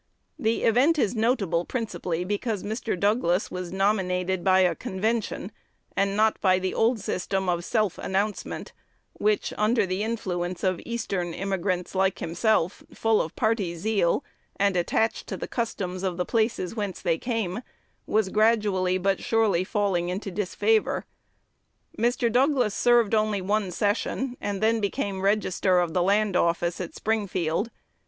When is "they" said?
16.99-17.19